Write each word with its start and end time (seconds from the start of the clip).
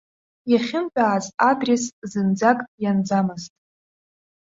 Иахьынтәааз 0.51 1.25
адрес 1.49 1.83
зынӡак 2.11 2.59
ианӡамызт. 2.83 3.53